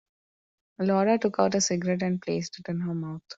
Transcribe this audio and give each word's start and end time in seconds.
Laura 0.79 1.19
took 1.19 1.35
out 1.37 1.53
a 1.53 1.61
cigarette 1.61 2.01
and 2.01 2.19
placed 2.23 2.57
it 2.57 2.69
in 2.69 2.79
her 2.79 2.95
mouth. 2.95 3.21